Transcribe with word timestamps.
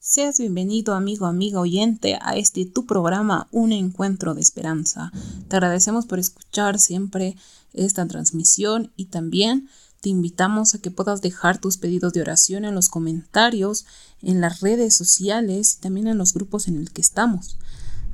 Seas 0.00 0.38
bienvenido 0.38 0.94
amigo, 0.94 1.26
amiga 1.26 1.58
oyente 1.58 2.20
a 2.22 2.36
este 2.36 2.64
tu 2.64 2.86
programa 2.86 3.48
Un 3.50 3.72
Encuentro 3.72 4.32
de 4.32 4.40
Esperanza. 4.40 5.10
Te 5.48 5.56
agradecemos 5.56 6.06
por 6.06 6.20
escuchar 6.20 6.78
siempre 6.78 7.36
esta 7.74 8.06
transmisión 8.06 8.92
y 8.96 9.06
también 9.06 9.68
te 10.00 10.08
invitamos 10.08 10.76
a 10.76 10.78
que 10.78 10.92
puedas 10.92 11.20
dejar 11.20 11.58
tus 11.58 11.78
pedidos 11.78 12.12
de 12.12 12.20
oración 12.20 12.64
en 12.64 12.76
los 12.76 12.88
comentarios, 12.88 13.86
en 14.22 14.40
las 14.40 14.60
redes 14.60 14.94
sociales 14.94 15.74
y 15.74 15.80
también 15.80 16.06
en 16.06 16.16
los 16.16 16.32
grupos 16.32 16.68
en 16.68 16.76
el 16.76 16.92
que 16.92 17.00
estamos. 17.00 17.58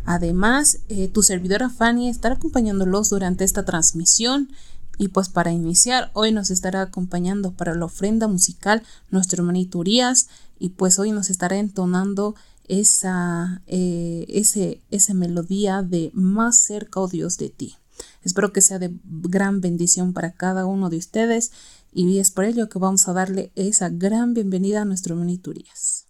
Además, 0.07 0.79
eh, 0.89 1.09
tu 1.09 1.23
servidora 1.23 1.69
Fanny 1.69 2.09
estará 2.09 2.37
acompañándolos 2.37 3.11
durante 3.11 3.45
esta 3.45 3.67
transmisión 3.67 4.49
y 4.97 5.09
pues 5.09 5.29
para 5.29 5.53
iniciar, 5.53 6.11
hoy 6.15 6.33
nos 6.33 6.51
estará 6.51 6.83
acompañando 6.83 7.53
para 7.53 7.75
la 7.75 7.85
ofrenda 7.85 8.29
musical 8.29 8.83
nuestro 9.11 9.43
hermanito 9.43 9.79
Urias 9.79 10.29
y 10.65 10.71
pues 10.71 10.99
hoy 10.99 11.13
nos 11.13 11.29
estará 11.29 11.59
entonando 11.59 12.37
esa, 12.69 13.61
eh, 13.67 14.25
ese, 14.29 15.15
melodía 15.15 15.83
de 15.83 16.11
más 16.15 16.57
cerca, 16.57 17.01
oh 17.01 17.09
Dios, 17.09 17.37
de 17.37 17.51
ti. 17.51 17.75
Espero 18.23 18.51
que 18.51 18.63
sea 18.63 18.79
de 18.79 18.91
gran 19.05 19.61
bendición 19.61 20.15
para 20.15 20.33
cada 20.33 20.65
uno 20.65 20.89
de 20.89 20.97
ustedes 20.97 21.53
y 21.93 22.19
es 22.19 22.31
por 22.31 22.47
ello 22.47 22.71
que 22.71 22.79
vamos 22.79 23.07
a 23.09 23.13
darle 23.13 23.53
esa 23.57 23.91
gran 23.91 24.33
bienvenida 24.33 24.81
a 24.81 24.85
nuestro 24.87 25.15
hermanito 25.15 25.51
Urias. 25.51 26.07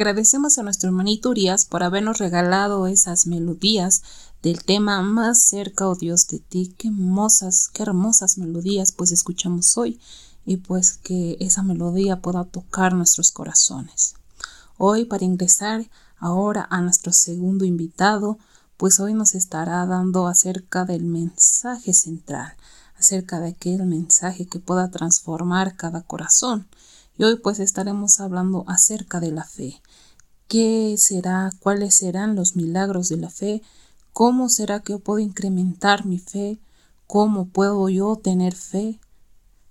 Agradecemos 0.00 0.56
a 0.56 0.62
nuestro 0.62 0.88
hermanito 0.88 1.28
Urias 1.28 1.66
por 1.66 1.82
habernos 1.82 2.16
regalado 2.16 2.86
esas 2.86 3.26
melodías 3.26 4.00
del 4.42 4.64
tema 4.64 5.02
Más 5.02 5.42
cerca, 5.42 5.86
oh 5.86 5.94
Dios, 5.94 6.26
de 6.28 6.38
ti. 6.38 6.74
Qué 6.78 6.88
hermosas, 6.88 7.68
qué 7.70 7.82
hermosas 7.82 8.38
melodías 8.38 8.92
pues 8.92 9.12
escuchamos 9.12 9.76
hoy 9.76 10.00
y 10.46 10.56
pues 10.56 10.94
que 10.94 11.36
esa 11.38 11.62
melodía 11.62 12.22
pueda 12.22 12.44
tocar 12.46 12.94
nuestros 12.94 13.30
corazones. 13.30 14.14
Hoy 14.78 15.04
para 15.04 15.26
ingresar 15.26 15.90
ahora 16.16 16.66
a 16.70 16.80
nuestro 16.80 17.12
segundo 17.12 17.66
invitado, 17.66 18.38
pues 18.78 19.00
hoy 19.00 19.12
nos 19.12 19.34
estará 19.34 19.84
dando 19.84 20.28
acerca 20.28 20.86
del 20.86 21.04
mensaje 21.04 21.92
central, 21.92 22.56
acerca 22.98 23.38
de 23.38 23.48
aquel 23.48 23.84
mensaje 23.84 24.46
que 24.46 24.60
pueda 24.60 24.90
transformar 24.90 25.76
cada 25.76 26.00
corazón. 26.00 26.68
Y 27.20 27.24
hoy 27.24 27.36
pues 27.36 27.60
estaremos 27.60 28.18
hablando 28.18 28.64
acerca 28.66 29.20
de 29.20 29.30
la 29.30 29.44
fe. 29.44 29.82
¿Qué 30.48 30.94
será? 30.96 31.52
¿Cuáles 31.60 31.94
serán 31.96 32.34
los 32.34 32.56
milagros 32.56 33.10
de 33.10 33.18
la 33.18 33.28
fe? 33.28 33.60
¿Cómo 34.14 34.48
será 34.48 34.80
que 34.80 34.94
yo 34.94 35.00
puedo 35.00 35.18
incrementar 35.18 36.06
mi 36.06 36.18
fe? 36.18 36.58
¿Cómo 37.06 37.44
puedo 37.44 37.90
yo 37.90 38.16
tener 38.16 38.54
fe? 38.54 39.00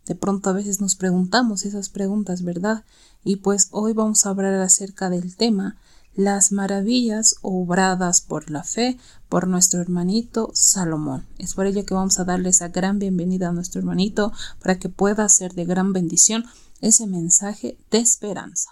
De 0.06 0.14
pronto 0.14 0.52
a 0.52 0.54
veces 0.54 0.80
nos 0.80 0.94
preguntamos 0.96 1.66
esas 1.66 1.90
preguntas, 1.90 2.44
¿verdad? 2.44 2.84
Y 3.24 3.38
pues 3.38 3.70
hoy 3.72 3.94
vamos 3.94 4.28
a 4.28 4.30
hablar 4.30 4.54
acerca 4.54 5.10
del 5.10 5.36
tema 5.36 5.76
las 6.14 6.52
maravillas 6.52 7.38
obradas 7.42 8.22
por 8.22 8.52
la 8.52 8.64
fe 8.64 9.00
por 9.28 9.48
nuestro 9.48 9.82
hermanito 9.82 10.52
Salomón. 10.54 11.26
Es 11.40 11.56
por 11.56 11.66
ello 11.66 11.84
que 11.84 11.96
vamos 11.96 12.20
a 12.20 12.26
darle 12.26 12.50
esa 12.50 12.68
gran 12.68 13.00
bienvenida 13.00 13.50
a 13.50 13.54
nuestro 13.54 13.80
hermanito 13.80 14.34
para 14.62 14.78
que 14.78 14.90
pueda 14.90 15.28
ser 15.30 15.56
de 15.56 15.66
gran 15.66 15.94
bendición 15.94 16.46
ese 16.82 17.08
mensaje 17.08 17.78
de 17.92 18.00
esperanza. 18.00 18.72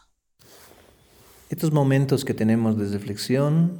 Estos 1.49 1.71
momentos 1.71 2.25
que 2.25 2.33
tenemos 2.33 2.77
de 2.77 2.89
reflexión 2.89 3.77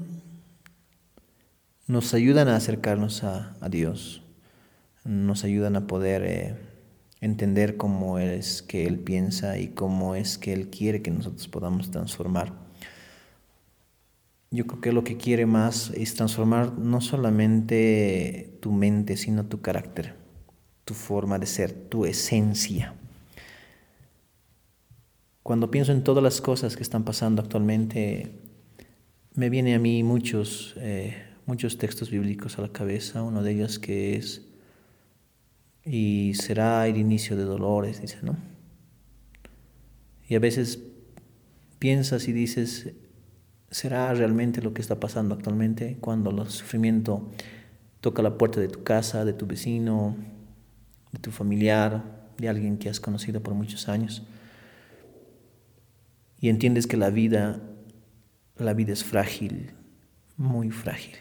nos 1.88 2.14
ayudan 2.14 2.48
a 2.50 2.56
acercarnos 2.58 3.24
a, 3.24 3.56
Dios, 3.70 4.24
nos 5.06 5.44
ayudan 5.44 5.76
a 5.78 5.88
poder 5.88 6.24
eh, 6.26 6.56
entender 7.22 7.78
cómo 7.78 8.20
es 8.20 8.62
que 8.62 8.86
Él 8.86 9.00
piensa 9.00 9.58
y 9.58 9.70
cómo 9.70 10.16
es 10.16 10.38
que 10.38 10.54
Él 10.54 10.70
quiere 10.70 11.02
que 11.02 11.12
nosotros 11.12 11.48
podamos 11.48 11.92
transformar. 11.92 12.54
Yo 14.52 14.66
creo 14.68 14.82
que 14.82 14.92
lo 14.92 15.04
que 15.04 15.18
quiere 15.18 15.46
más 15.46 15.92
es 15.92 16.16
transformar 16.16 16.78
no 16.78 17.02
solamente 17.02 18.58
tu 18.62 18.72
mente, 18.72 19.18
sino 19.18 19.46
tu 19.46 19.62
carácter, 19.62 20.16
tu 20.86 20.94
forma 20.94 21.38
de 21.38 21.46
ser, 21.46 21.74
tu 21.74 22.06
esencia. 22.06 22.97
Cuando 25.48 25.72
pienso 25.72 25.94
en 25.94 26.04
todas 26.04 26.22
las 26.22 26.42
cosas 26.42 26.76
que 26.76 26.84
están 26.84 27.06
pasando 27.06 27.42
actualmente, 27.42 28.34
me 29.34 29.50
viene 29.50 29.76
a 29.76 29.80
mí 29.80 30.04
muchos, 30.04 30.76
eh, 30.76 31.24
muchos 31.46 31.78
textos 31.78 32.10
bíblicos 32.10 32.60
a 32.60 32.64
la 32.64 32.74
cabeza. 32.74 33.24
Uno 33.24 33.42
de 33.42 33.54
ellos 33.54 33.80
que 33.80 34.18
es, 34.18 34.46
y 35.86 36.34
será 36.34 36.86
el 36.86 36.98
inicio 36.98 37.38
de 37.38 37.46
dolores, 37.46 38.02
dice, 38.02 38.18
¿no? 38.24 38.36
Y 40.28 40.36
a 40.36 40.40
veces 40.40 40.80
piensas 41.80 42.28
y 42.28 42.34
dices, 42.34 42.92
¿será 43.72 44.14
realmente 44.14 44.62
lo 44.62 44.74
que 44.74 44.82
está 44.82 45.00
pasando 45.00 45.34
actualmente 45.34 45.96
cuando 46.02 46.30
el 46.30 46.50
sufrimiento 46.50 47.32
toca 48.02 48.22
la 48.22 48.38
puerta 48.38 48.60
de 48.60 48.68
tu 48.68 48.84
casa, 48.84 49.24
de 49.24 49.32
tu 49.32 49.48
vecino, 49.48 50.18
de 51.14 51.20
tu 51.20 51.32
familiar, 51.32 52.34
de 52.38 52.50
alguien 52.50 52.78
que 52.78 52.90
has 52.90 53.00
conocido 53.00 53.40
por 53.40 53.54
muchos 53.54 53.88
años? 53.88 54.28
Y 56.40 56.50
entiendes 56.50 56.88
que 56.88 56.98
la 56.98 57.10
vida, 57.10 57.62
la 58.58 58.74
vida 58.74 58.94
es 58.94 59.04
frágil, 59.04 59.72
muy 60.38 60.72
frágil. 60.72 61.16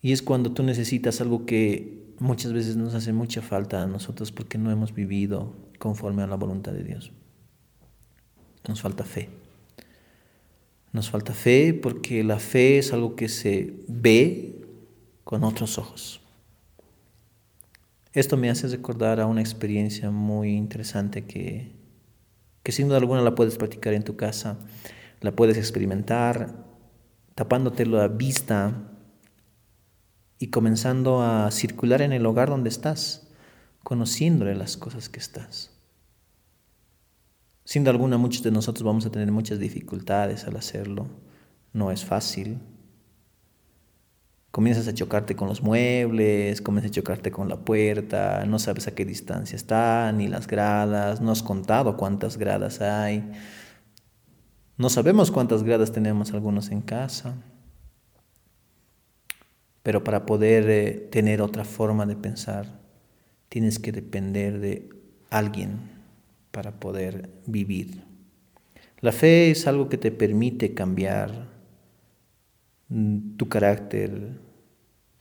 Y 0.00 0.12
es 0.12 0.20
cuando 0.22 0.52
tú 0.52 0.62
necesitas 0.62 1.20
algo 1.20 1.46
que 1.46 2.14
muchas 2.18 2.52
veces 2.52 2.76
nos 2.76 2.94
hace 2.94 3.12
mucha 3.12 3.40
falta 3.40 3.82
a 3.82 3.86
nosotros 3.86 4.32
porque 4.32 4.58
no 4.58 4.70
hemos 4.70 4.94
vivido 4.94 5.54
conforme 5.78 6.22
a 6.22 6.26
la 6.26 6.36
voluntad 6.36 6.72
de 6.72 6.84
Dios. 6.84 7.10
Nos 8.68 8.82
falta 8.82 9.04
fe. 9.04 9.30
Nos 10.92 11.10
falta 11.10 11.32
fe 11.32 11.74
porque 11.74 12.22
la 12.22 12.38
fe 12.38 12.78
es 12.78 12.92
algo 12.92 13.16
que 13.16 13.28
se 13.28 13.74
ve 13.88 14.62
con 15.24 15.42
otros 15.42 15.78
ojos. 15.78 16.20
Esto 18.12 18.36
me 18.36 18.48
hace 18.48 18.68
recordar 18.68 19.20
a 19.20 19.26
una 19.26 19.40
experiencia 19.40 20.10
muy 20.10 20.52
interesante 20.54 21.24
que 21.24 21.72
que 22.64 22.72
sin 22.72 22.88
duda 22.88 22.96
alguna 22.96 23.22
la 23.22 23.36
puedes 23.36 23.56
practicar 23.56 23.94
en 23.94 24.02
tu 24.02 24.16
casa, 24.16 24.58
la 25.20 25.30
puedes 25.30 25.56
experimentar 25.56 26.64
tapándote 27.36 27.86
la 27.86 28.08
vista 28.08 28.90
y 30.38 30.48
comenzando 30.48 31.22
a 31.22 31.50
circular 31.50 32.02
en 32.02 32.12
el 32.12 32.26
hogar 32.26 32.48
donde 32.48 32.68
estás, 32.68 33.28
conociéndole 33.82 34.54
las 34.54 34.76
cosas 34.76 35.08
que 35.08 35.20
estás. 35.20 35.70
Sin 37.64 37.82
duda 37.82 37.92
alguna 37.92 38.18
muchos 38.18 38.42
de 38.42 38.50
nosotros 38.50 38.84
vamos 38.84 39.06
a 39.06 39.10
tener 39.10 39.30
muchas 39.30 39.58
dificultades 39.58 40.44
al 40.44 40.56
hacerlo, 40.56 41.06
no 41.72 41.90
es 41.90 42.04
fácil, 42.04 42.58
comienzas 44.54 44.86
a 44.86 44.94
chocarte 44.94 45.34
con 45.34 45.48
los 45.48 45.62
muebles, 45.62 46.62
comienzas 46.62 46.92
a 46.92 46.94
chocarte 46.94 47.32
con 47.32 47.48
la 47.48 47.56
puerta, 47.56 48.44
no 48.46 48.60
sabes 48.60 48.86
a 48.86 48.94
qué 48.94 49.04
distancia 49.04 49.56
está, 49.56 50.12
ni 50.12 50.28
las 50.28 50.46
gradas, 50.46 51.20
no 51.20 51.32
has 51.32 51.42
contado 51.42 51.96
cuántas 51.96 52.38
gradas 52.38 52.80
hay, 52.80 53.32
no 54.76 54.90
sabemos 54.90 55.32
cuántas 55.32 55.64
gradas 55.64 55.90
tenemos 55.90 56.32
algunos 56.32 56.70
en 56.70 56.82
casa. 56.82 57.34
Pero 59.82 60.04
para 60.04 60.24
poder 60.24 60.70
eh, 60.70 61.08
tener 61.10 61.42
otra 61.42 61.64
forma 61.64 62.06
de 62.06 62.14
pensar, 62.14 62.78
tienes 63.48 63.80
que 63.80 63.90
depender 63.90 64.60
de 64.60 64.88
alguien 65.30 65.80
para 66.52 66.78
poder 66.78 67.28
vivir. 67.46 68.04
La 69.00 69.10
fe 69.10 69.50
es 69.50 69.66
algo 69.66 69.88
que 69.88 69.98
te 69.98 70.12
permite 70.12 70.74
cambiar 70.74 71.53
tu 73.36 73.48
carácter, 73.48 74.38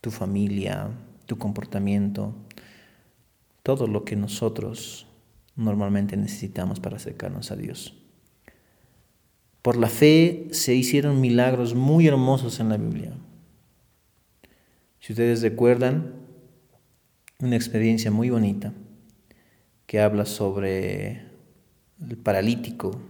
tu 0.02 0.12
familia, 0.12 0.92
tu 1.25 1.38
comportamiento, 1.38 2.36
todo 3.64 3.88
lo 3.88 4.04
que 4.04 4.16
nosotros 4.16 5.08
normalmente 5.56 6.18
necesitamos 6.18 6.80
para 6.80 6.98
acercarnos 6.98 7.52
a 7.52 7.56
Dios. 7.56 7.96
Por 9.62 9.78
la 9.78 9.88
fe 9.88 10.48
se 10.52 10.75
hicieron 10.75 11.22
milagros 11.22 11.74
muy 11.74 12.08
hermosos 12.08 12.60
en 12.60 12.70
la 12.70 12.78
Biblia. 12.78 13.14
Si 15.00 15.14
ustedes 15.14 15.42
recuerdan, 15.42 16.14
una 17.40 17.56
experiencia 17.56 18.12
muy 18.12 18.30
bonita 18.30 18.74
que 19.86 20.00
habla 20.00 20.25
sobre 20.25 21.24
el 22.00 22.18
paralítico, 22.18 23.02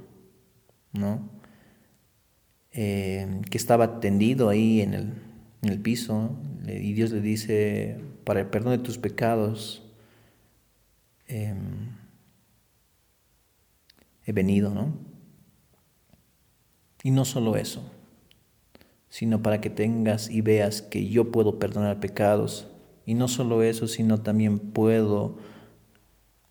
¿no? 0.92 1.30
Eh, 2.74 3.42
que 3.52 3.58
estaba 3.58 4.00
tendido 4.00 4.50
ahí 4.50 4.81
en 4.81 4.96
el, 4.96 5.14
en 5.62 5.70
el 5.70 5.80
piso 5.80 6.36
y 6.68 6.94
Dios 6.94 7.12
le 7.12 7.22
dice, 7.22 8.00
para 8.24 8.42
el 8.42 8.48
perdón 8.48 8.78
de 8.78 8.84
tus 8.84 8.98
pecados, 8.98 9.84
em, 11.28 11.90
he 14.25 14.31
venido, 14.31 14.74
¿no? 14.74 14.98
Y 17.04 17.12
no 17.12 17.25
solo 17.25 17.58
eso, 17.58 17.84
sino 19.10 19.44
para 19.44 19.60
que 19.60 19.70
tengas 19.70 20.30
y 20.30 20.42
veas 20.42 20.81
que 20.81 21.10
yo 21.10 21.31
puedo 21.31 21.60
perdonar 21.60 22.00
pecados. 22.00 22.68
Y 23.06 23.16
no 23.16 23.28
solo 23.28 23.62
eso, 23.62 23.88
sino 23.88 24.22
también 24.22 24.60
puedo 24.60 25.38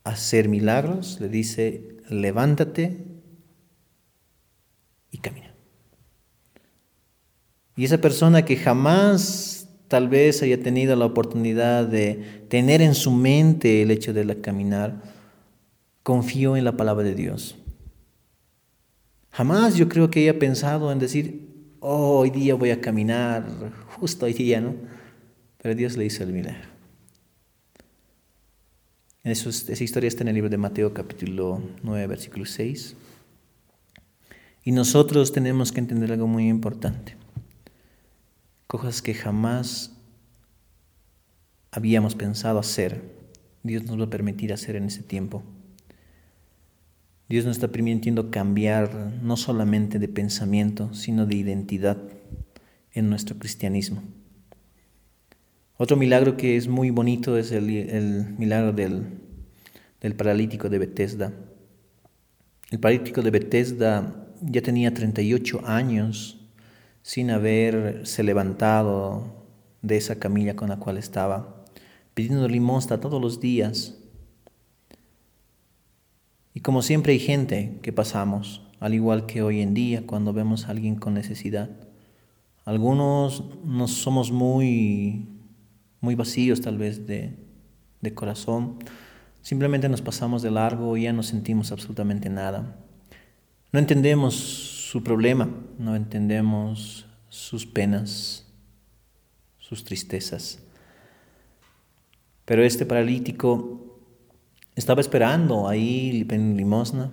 hacer 0.05 0.49
milagros. 0.49 1.19
Le 1.21 1.29
dice, 1.29 1.97
levántate 2.11 3.07
y 5.11 5.19
camina. 5.19 5.52
Y 7.77 7.85
esa 7.85 7.99
persona 7.99 8.45
que 8.45 8.57
jamás 8.57 9.69
tal 9.89 10.09
vez 10.09 10.43
haya 10.43 10.63
tenido 10.63 10.97
la 10.97 11.05
oportunidad 11.05 11.87
de 11.87 12.47
tener 12.49 12.81
en 12.81 12.95
su 12.95 13.11
mente 13.11 13.83
el 13.83 13.91
hecho 13.91 14.13
de 14.13 14.41
caminar, 14.41 15.03
confió 16.03 16.57
en 16.57 16.65
la 16.65 16.77
palabra 16.77 17.05
de 17.05 17.15
Dios. 17.15 17.57
Jamás 19.31 19.77
yo 19.77 19.89
creo 19.89 20.11
que 20.11 20.21
haya 20.21 20.39
pensado 20.39 20.93
en 20.93 20.99
decir, 20.99 21.49
oh, 21.81 22.21
hoy 22.21 22.31
día 22.31 22.55
voy 22.55 22.71
a 22.71 22.81
caminar, 22.81 23.47
justo 23.99 24.27
hoy 24.27 24.33
día, 24.33 24.61
¿no? 24.61 24.75
Pero 25.59 25.75
Dios 25.75 25.97
le 25.97 26.05
hizo 26.05 26.23
el 26.23 26.33
milagro. 26.33 26.69
Esa 29.25 29.85
historia 29.85 30.09
está 30.09 30.23
en 30.25 30.29
el 30.29 30.35
libro 30.35 30.51
de 30.51 30.57
Mateo 30.57 30.93
capítulo 30.93 31.63
9, 31.83 32.07
versículo 32.09 32.45
6. 32.45 32.97
Y 34.65 34.73
nosotros 34.73 35.33
tenemos 35.33 35.71
que 35.71 35.81
entender 35.81 36.13
algo 36.13 36.27
muy 36.27 36.49
importante. 36.49 37.22
Cosas 38.73 39.03
que 39.03 39.13
jamás 39.13 39.93
habíamos 41.71 42.15
pensado 42.15 42.59
hacer, 42.59 43.03
Dios 43.63 43.85
nos 43.85 44.01
va 44.01 44.05
a 44.05 44.09
permitir 44.09 44.51
hacer 44.51 44.77
en 44.77 44.87
ese 44.87 45.03
tiempo. 45.03 45.43
Dios 47.29 47.45
nos 47.45 47.57
está 47.57 47.69
permitiendo 47.69 48.31
cambiar 48.31 49.13
no 49.23 49.37
solamente 49.37 49.99
de 49.99 50.09
pensamiento, 50.09 50.95
sino 50.95 51.27
de 51.27 51.35
identidad 51.35 51.99
en 52.95 53.11
nuestro 53.11 53.39
cristianismo. 53.39 54.03
Otro 55.77 55.99
milagro 55.99 56.39
que 56.39 56.57
es 56.57 56.67
muy 56.67 56.89
bonito 56.89 57.37
es 57.37 57.53
el, 57.53 57.67
milagro 58.39 58.73
del, 58.73 59.05
del, 60.01 60.17
paralítico 60.17 60.71
de 60.71 60.79
Bethesda. 60.79 61.35
El 62.71 62.81
paralítico 62.81 63.21
de 63.21 63.33
Bethesda 63.33 64.31
ya 64.41 64.63
tenía 64.63 64.95
38 64.95 65.61
años 65.67 66.39
sin 67.03 67.31
haberse 67.31 68.23
levantado 68.23 69.45
de 69.83 69.97
esa 69.97 70.19
camilla 70.19 70.57
con 70.57 70.69
la 70.69 70.79
cual 70.79 70.99
estaba, 70.99 71.65
pidiendo 72.15 72.49
limosna 72.49 73.01
todos 73.01 73.21
los 73.21 73.41
días 73.41 73.99
y 76.55 76.61
como 76.61 76.83
siempre 76.83 77.13
hay 77.13 77.19
gente 77.19 77.79
que 77.83 77.93
pasamos, 77.93 78.63
al 78.79 78.95
igual 78.95 79.27
que 79.27 79.43
hoy 79.43 79.61
en 79.61 79.75
día 79.75 80.07
cuando 80.07 80.33
vemos 80.33 80.67
a 80.67 80.71
alguien 80.71 80.97
con 80.97 81.15
necesidad. 81.15 81.71
Algunos 82.65 83.45
no 83.65 83.89
somos 83.89 84.31
muy, 84.31 85.29
muy 86.01 86.15
vacíos 86.15 86.61
tal 86.61 86.79
vez 86.79 87.07
de, 87.07 87.37
de 88.01 88.15
corazón. 88.15 88.77
Simplemente 89.41 89.89
nos 89.89 90.03
pasamos 90.03 90.43
de 90.43 90.51
largo 90.51 90.97
y 90.97 91.05
ya 91.05 91.13
no 91.13 91.23
sentimos 91.23 91.73
absolutamente 91.73 92.29
nada. 92.29 92.77
No 93.73 93.79
entendemos 93.79 94.72
su 94.93 95.03
problema, 95.03 95.49
no 95.79 95.97
entendemos 95.97 97.07
sus 97.31 97.65
penas, 97.65 98.47
sus 99.57 99.85
tristezas. 99.85 100.59
Pero 102.45 102.63
este 102.63 102.85
paralítico 102.85 104.03
estaba 104.75 105.01
esperando 105.01 105.67
ahí 105.67 106.27
en 106.29 106.59
limosna, 106.59 107.11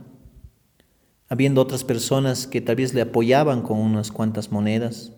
habiendo 1.30 1.62
otras 1.62 1.86
personas 1.86 2.48
que 2.48 2.60
tal 2.60 2.76
vez 2.76 2.94
le 2.94 3.00
apoyaban 3.00 3.62
con 3.62 3.78
unas 3.78 4.12
cuantas 4.12 4.52
monedas 4.52 5.14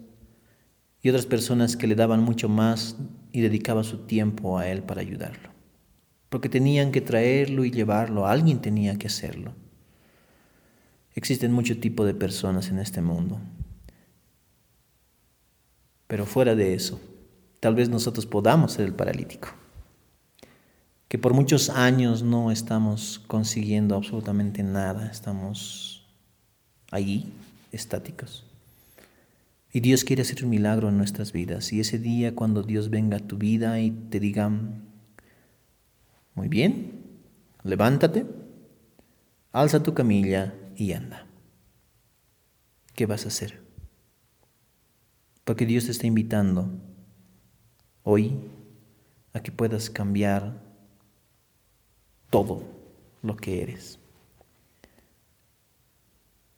y 1.02 1.10
otras 1.10 1.26
personas 1.26 1.76
que 1.76 1.88
le 1.88 1.96
daban 1.96 2.22
mucho 2.22 2.48
más 2.48 2.96
y 3.32 3.42
dedicaban 3.42 3.86
su 3.86 4.06
tiempo 4.06 4.60
a 4.60 4.68
él 4.68 4.84
para 4.84 5.02
ayudarlo. 5.02 5.50
Porque 6.30 6.48
tenían 6.48 6.92
que 6.92 7.02
traerlo 7.02 7.66
y 7.66 7.72
llevarlo, 7.72 8.28
alguien 8.28 8.62
tenía 8.62 9.00
que 9.00 9.08
hacerlo. 9.08 9.56
Existen 11.16 11.52
muchos 11.52 11.80
tipos 11.80 12.06
de 12.06 12.14
personas 12.14 12.70
en 12.70 12.80
este 12.80 13.02
mundo. 13.02 13.40
Pero 16.08 16.26
fuera 16.26 16.56
de 16.56 16.74
eso, 16.74 17.00
tal 17.60 17.76
vez 17.76 17.90
nosotros 17.90 18.26
podamos 18.26 18.74
ser 18.74 18.86
el 18.86 18.94
paralítico 18.94 19.50
que 21.12 21.18
por 21.18 21.34
muchos 21.34 21.70
años 21.70 22.24
no 22.24 22.52
estamos 22.52 23.20
consiguiendo 23.28 23.98
absolutamente 23.98 24.64
nada, 24.64 25.12
estamos 25.12 26.08
allí, 26.90 27.34
estáticos. 27.74 28.46
Y 29.74 29.82
Dios 29.82 30.06
quiere 30.06 30.22
hacer 30.22 30.46
un 30.46 30.52
milagro 30.52 30.88
en 30.88 30.98
nuestras 30.98 31.34
vidas. 31.34 31.74
Y 31.74 31.82
ese 31.82 32.00
día 32.00 32.34
cuando 32.34 32.64
Dios 32.64 32.90
venga 32.90 33.18
a 33.18 33.28
tu 33.28 33.38
vida 33.38 33.82
y 33.82 33.92
te 33.92 34.22
diga, 34.22 34.50
muy 36.34 36.48
bien, 36.48 37.02
levántate, 37.64 38.26
alza 39.52 39.84
tu 39.84 39.94
camilla 39.94 40.54
y 40.82 40.94
anda. 40.94 41.28
¿Qué 42.96 43.06
vas 43.06 43.26
a 43.26 43.28
hacer? 43.28 43.62
Porque 45.44 45.68
Dios 45.68 45.86
te 45.86 45.92
está 45.92 46.08
invitando 46.08 46.72
hoy 48.02 48.40
a 49.34 49.42
que 49.42 49.52
puedas 49.52 49.92
cambiar 49.92 50.60
todo 52.32 52.64
lo 53.22 53.38
que 53.38 53.62
eres. 53.62 54.00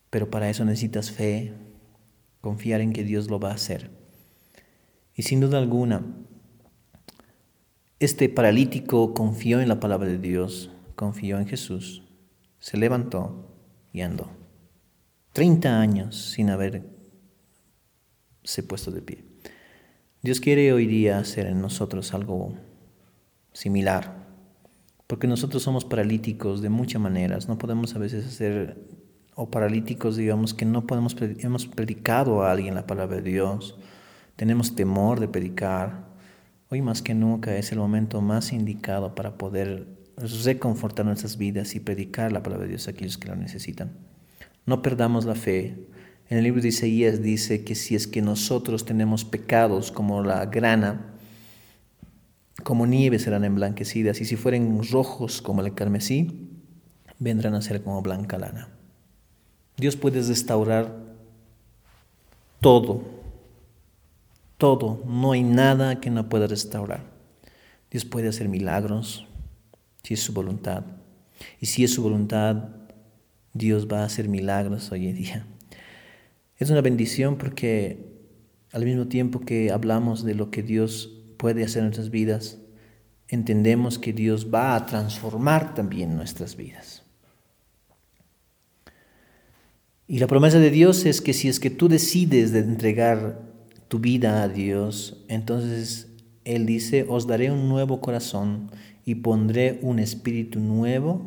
Pero 0.10 0.32
para 0.32 0.50
eso 0.50 0.64
necesitas 0.64 1.12
fe, 1.12 1.54
confiar 2.40 2.80
en 2.80 2.94
que 2.94 3.04
Dios 3.04 3.30
lo 3.30 3.42
va 3.42 3.52
a 3.52 3.56
hacer. 3.56 3.92
Y 5.16 5.24
sin 5.24 5.42
duda 5.42 5.58
alguna, 5.58 6.02
este 8.00 8.30
paralítico 8.30 9.14
confió 9.14 9.60
en 9.60 9.68
la 9.68 9.82
palabra 9.82 10.08
de 10.08 10.18
Dios, 10.18 10.72
confió 10.96 11.40
en 11.40 11.48
Jesús, 11.48 12.04
se 12.60 12.78
levantó 12.78 13.53
y 13.94 14.02
andó. 14.02 14.28
Treinta 15.32 15.80
años 15.80 16.32
sin 16.32 16.50
haberse 16.50 16.84
puesto 18.68 18.92
de 18.92 19.02
pie. 19.02 19.24
Dios 20.22 20.42
quiere 20.42 20.74
hoy 20.74 20.88
día 20.88 21.20
hacer 21.20 21.48
en 21.48 21.62
nosotros 21.62 22.14
algo 22.14 22.56
similar 23.54 24.24
porque 25.14 25.28
nosotros 25.28 25.62
somos 25.62 25.86
paralíticos 25.86 26.64
de 26.64 26.70
muchas 26.70 27.00
maneras, 27.00 27.48
no 27.48 27.60
podemos 27.60 27.96
a 27.96 28.00
veces 28.00 28.26
hacer, 28.26 28.80
o 29.36 29.52
paralíticos, 29.52 30.16
digamos, 30.16 30.56
que 30.56 30.66
no 30.66 30.88
podemos, 30.88 31.16
hemos 31.40 31.68
predicado 31.68 32.42
a 32.42 32.52
alguien 32.52 32.74
la 32.74 32.88
palabra 32.88 33.18
de 33.18 33.22
Dios, 33.22 33.78
tenemos 34.36 34.76
temor 34.76 35.20
de 35.20 35.28
predicar. 35.28 36.08
Hoy 36.70 36.82
más 36.82 37.04
que 37.04 37.14
nunca 37.14 37.56
es 37.56 37.72
el 37.72 37.78
momento 37.78 38.22
más 38.22 38.52
indicado 38.54 39.14
para 39.14 39.38
poder 39.38 39.86
reconfortar 40.18 41.06
nuestras 41.06 41.38
vidas 41.38 41.76
y 41.76 41.80
predicar 41.80 42.32
la 42.32 42.44
palabra 42.44 42.66
de 42.66 42.72
Dios 42.72 42.88
a 42.88 42.92
aquellos 42.92 43.18
que 43.18 43.28
la 43.28 43.36
necesitan. 43.36 43.92
No 44.66 44.82
perdamos 44.82 45.26
la 45.26 45.36
fe. 45.36 45.88
En 46.30 46.38
el 46.38 46.44
libro 46.44 46.62
de 46.62 46.70
Isaías 46.70 47.22
dice 47.22 47.64
que 47.64 47.76
si 47.76 47.96
es 47.96 48.08
que 48.08 48.22
nosotros 48.22 48.86
tenemos 48.86 49.26
pecados 49.26 49.92
como 49.92 50.24
la 50.24 50.46
grana, 50.46 51.14
como 52.64 52.88
nieve 52.88 53.20
serán 53.20 53.44
emblanquecidas, 53.44 54.22
y 54.22 54.26
si 54.26 54.36
fueren 54.36 54.82
rojos 54.90 55.42
como 55.42 55.62
el 55.62 55.74
carmesí, 55.74 56.50
vendrán 57.20 57.56
a 57.56 57.62
ser 57.62 57.82
como 57.82 58.02
blanca 58.02 58.38
lana. 58.38 58.70
Dios 59.78 59.96
puede 59.96 60.22
restaurar 60.22 60.96
todo, 62.62 63.04
todo, 64.58 65.04
no 65.06 65.34
hay 65.34 65.44
nada 65.44 66.00
que 66.00 66.10
no 66.10 66.30
pueda 66.30 66.48
restaurar. 66.48 67.02
Dios 67.92 68.06
puede 68.06 68.30
hacer 68.30 68.48
milagros 68.48 69.28
si 70.04 70.16
es 70.16 70.20
su 70.22 70.34
voluntad. 70.34 70.84
Y 71.62 71.68
si 71.68 71.86
es 71.86 71.94
su 71.94 72.04
voluntad, 72.04 72.70
Dios 73.54 73.88
va 73.88 74.02
a 74.02 74.06
hacer 74.06 74.28
milagros 74.28 74.92
hoy 74.92 75.08
en 75.08 75.16
día. 75.16 75.48
Es 76.58 76.70
una 76.70 76.82
bendición 76.82 77.38
porque 77.38 78.14
al 78.74 78.84
mismo 78.84 79.08
tiempo 79.08 79.40
que 79.40 79.72
hablamos 79.72 80.26
de 80.26 80.36
lo 80.36 80.52
que 80.52 80.62
Dios 80.62 81.22
puede 81.38 81.64
hacer 81.64 81.80
en 81.80 81.86
nuestras 81.86 82.10
vidas, 82.10 82.60
entendemos 83.30 83.98
que 83.98 84.12
Dios 84.12 84.54
va 84.54 84.76
a 84.76 84.86
transformar 84.86 85.74
también 85.74 86.18
nuestras 86.18 86.58
vidas. 86.58 87.04
Y 90.06 90.20
la 90.20 90.28
promesa 90.28 90.60
de 90.60 90.70
Dios 90.70 91.06
es 91.06 91.22
que 91.22 91.32
si 91.32 91.48
es 91.48 91.62
que 91.62 91.70
tú 91.70 91.88
decides 91.88 92.52
de 92.52 92.60
entregar 92.60 93.42
tu 93.88 94.00
vida 94.00 94.44
a 94.44 94.50
Dios, 94.50 95.24
entonces 95.30 96.10
Él 96.44 96.66
dice, 96.66 97.06
os 97.08 97.26
daré 97.26 97.52
un 97.52 97.70
nuevo 97.70 98.02
corazón 98.02 98.70
y 99.06 99.16
pondré 99.16 99.80
un 99.82 100.00
espíritu 100.00 100.60
nuevo 100.60 101.22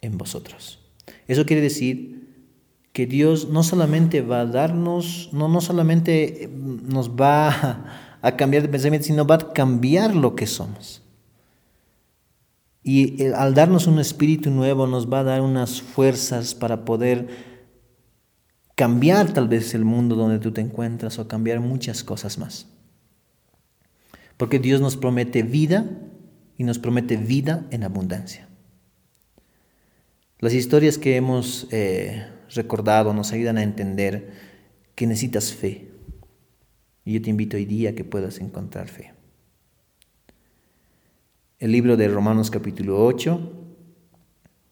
en 0.00 0.18
vosotros. 0.18 0.78
Eso 1.26 1.46
quiere 1.46 1.62
decir 1.62 2.18
que 2.92 3.06
Dios 3.06 3.48
no 3.48 3.62
solamente 3.62 4.22
va 4.22 4.40
a 4.40 4.46
darnos, 4.46 5.30
no, 5.32 5.48
no 5.48 5.60
solamente 5.60 6.50
nos 6.52 7.10
va 7.10 8.08
a 8.22 8.36
cambiar 8.36 8.62
de 8.62 8.68
pensamiento, 8.68 9.06
sino 9.06 9.26
va 9.26 9.36
a 9.36 9.52
cambiar 9.52 10.14
lo 10.14 10.34
que 10.34 10.46
somos. 10.46 11.02
Y 12.82 13.26
al 13.26 13.54
darnos 13.54 13.86
un 13.86 13.98
espíritu 13.98 14.50
nuevo 14.50 14.86
nos 14.86 15.12
va 15.12 15.20
a 15.20 15.24
dar 15.24 15.42
unas 15.42 15.82
fuerzas 15.82 16.54
para 16.54 16.84
poder 16.84 17.28
cambiar 18.74 19.32
tal 19.32 19.48
vez 19.48 19.74
el 19.74 19.84
mundo 19.84 20.14
donde 20.14 20.38
tú 20.38 20.52
te 20.52 20.60
encuentras 20.60 21.18
o 21.18 21.28
cambiar 21.28 21.60
muchas 21.60 22.02
cosas 22.04 22.38
más. 22.38 22.66
Porque 24.36 24.58
Dios 24.58 24.80
nos 24.80 24.96
promete 24.96 25.42
vida 25.42 25.84
y 26.58 26.64
nos 26.64 26.78
promete 26.78 27.16
vida 27.16 27.66
en 27.70 27.84
abundancia. 27.84 28.48
Las 30.40 30.52
historias 30.52 30.98
que 30.98 31.16
hemos 31.16 31.68
eh, 31.70 32.26
recordado 32.50 33.14
nos 33.14 33.32
ayudan 33.32 33.58
a 33.58 33.62
entender 33.62 34.32
que 34.94 35.06
necesitas 35.06 35.52
fe. 35.54 35.88
Y 37.04 37.14
yo 37.14 37.22
te 37.22 37.30
invito 37.30 37.56
hoy 37.56 37.64
día 37.64 37.90
a 37.90 37.92
que 37.94 38.04
puedas 38.04 38.40
encontrar 38.40 38.88
fe. 38.88 39.14
El 41.60 41.72
libro 41.72 41.96
de 41.96 42.08
Romanos 42.08 42.50
capítulo 42.50 43.04
8, 43.04 43.52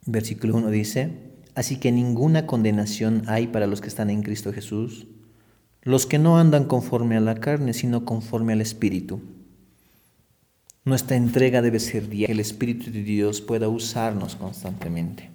versículo 0.07 0.57
1 0.57 0.71
dice, 0.71 1.11
Así 1.55 1.79
que 1.79 1.91
ninguna 1.91 2.47
condenación 2.47 3.23
hay 3.27 3.47
para 3.47 3.67
los 3.67 3.81
que 3.81 3.89
están 3.89 4.11
en 4.11 4.23
Cristo 4.23 4.53
Jesús, 4.53 5.07
los 5.83 6.05
que 6.05 6.19
no 6.19 6.39
andan 6.39 6.65
conforme 6.65 7.17
a 7.17 7.21
la 7.21 7.37
carne, 7.37 7.73
sino 7.73 8.05
conforme 8.05 8.53
al 8.53 8.61
Espíritu. 8.61 9.21
Nuestra 10.87 11.17
entrega 11.17 11.63
debe 11.63 11.81
ser 11.81 12.09
diaria, 12.09 12.29
que 12.29 12.33
el 12.33 12.39
Espíritu 12.39 12.93
de 12.93 13.03
Dios 13.03 13.41
pueda 13.41 13.69
usarnos 13.69 14.37
constantemente. 14.37 15.31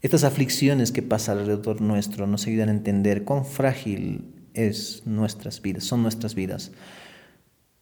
Estas 0.00 0.24
aflicciones 0.24 0.92
que 0.92 1.02
pasan 1.02 1.36
alrededor 1.36 1.82
nuestro 1.82 2.26
nos 2.26 2.46
ayudan 2.46 2.70
a 2.70 2.72
entender 2.72 3.24
cuán 3.24 3.44
frágil 3.44 4.32
es 4.54 5.06
nuestras 5.06 5.60
vidas, 5.60 5.84
son 5.84 6.02
nuestras 6.02 6.34
vidas. 6.34 6.72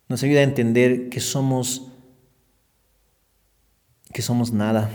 Nos 0.09 0.25
ayuda 0.25 0.41
a 0.41 0.43
entender 0.43 1.11
que 1.11 1.21
somos 1.21 1.93
que 4.13 4.23
somos 4.23 4.53
nada, 4.53 4.91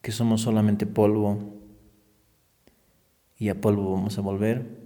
que 0.00 0.10
somos 0.10 0.40
solamente 0.40 0.86
polvo 0.86 1.54
y 3.38 3.48
a 3.48 3.60
polvo 3.60 3.92
vamos 3.92 4.18
a 4.18 4.22
volver. 4.22 4.82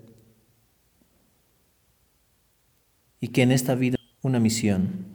Y 3.21 3.29
que 3.29 3.41
en 3.41 3.53
esta 3.53 3.75
vida 3.75 3.97
una 4.27 4.41
misión 4.41 5.07